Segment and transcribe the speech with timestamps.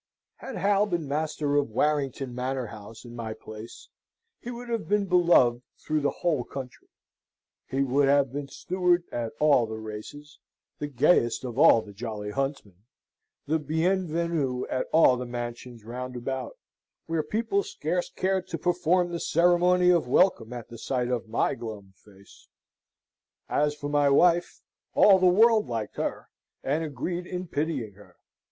[0.37, 3.87] Had Hal been master of Warrington Manor house, in my place,
[4.39, 6.87] he would have been beloved through the whole country;
[7.67, 10.39] he would have been steward at all the races,
[10.79, 12.77] the gayest of all the jolly huntsmen,
[13.45, 16.57] the bien venu at all the mansions round about,
[17.05, 21.93] where people scarce cared to perform the ceremony of welcome at sight of my glum
[21.95, 22.47] face.
[23.47, 24.63] As for my wife,
[24.95, 26.29] all the world liked her,
[26.63, 28.15] and agreed in pitying her.